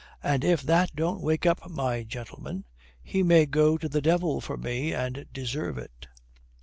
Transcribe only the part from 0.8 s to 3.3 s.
don't wake up my gentleman, he